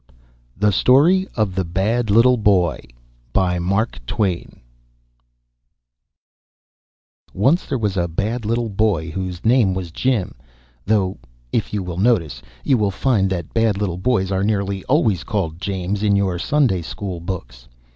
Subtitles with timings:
[0.57, 2.77] THE STORY OF THE BAD LITTLE BOY
[3.35, 4.59] [Written about 1865]
[7.35, 10.33] Once there was a bad little boy whose name was Jim
[10.87, 11.19] though,
[11.53, 15.61] if you will notice, you will find that bad little boys are nearly always called
[15.61, 17.67] James in your Sunday school books.